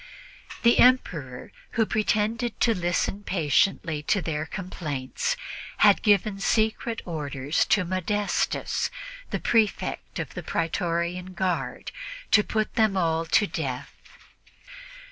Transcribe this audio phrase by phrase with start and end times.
[0.63, 5.37] The Emperor, who pretended to listen patiently to their complaints,
[5.77, 8.89] had given secret orders to Modestus,
[9.29, 11.91] the Prefect of the Pretorian Guard,
[12.31, 13.93] to put them all to death.